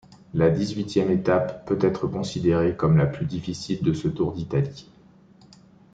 [0.33, 4.89] La dix-huitième étape peut être considérée comme la plus difficile de ce Tour d'Italie.